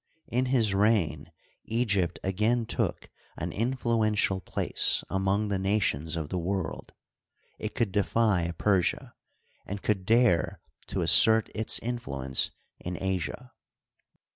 In 0.29 0.47
his 0.47 0.73
reign 0.73 1.31
Egypt 1.65 2.17
again 2.23 2.65
took 2.65 3.11
an 3.37 3.51
influential 3.51 4.39
place 4.41 5.03
among 5.11 5.49
the 5.49 5.59
nations 5.59 6.15
of 6.15 6.29
the 6.29 6.39
world; 6.39 6.93
it 7.59 7.75
could 7.75 7.91
defy 7.91 8.49
Persia, 8.57 9.13
arid 9.67 9.83
could 9.83 10.03
dare 10.07 10.59
to 10.87 11.03
as 11.03 11.11
sert 11.11 11.49
its 11.53 11.77
influence 11.77 12.49
in 12.79 12.97
Asia. 12.99 13.51